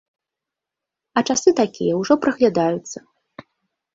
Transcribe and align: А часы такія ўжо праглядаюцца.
А 1.19 1.23
часы 1.33 1.49
такія 1.61 1.93
ўжо 2.01 2.13
праглядаюцца. 2.23 2.97